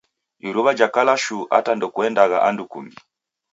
[0.47, 2.99] Iruw'a jakala shuu ata ndekuendagha andu kungi